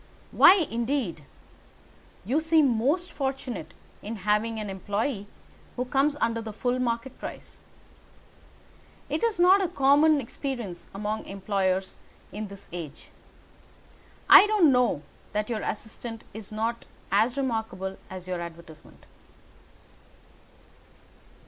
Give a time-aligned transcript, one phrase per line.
[0.31, 1.25] "Why, indeed?
[2.25, 5.27] You seem most fortunate in having an employé
[5.75, 7.59] who comes under the full market price.
[9.09, 11.99] It is not a common experience among employers
[12.31, 13.11] in this age.
[14.27, 15.03] I don't know
[15.33, 19.05] that your assistant is not as remarkable as your advertisement."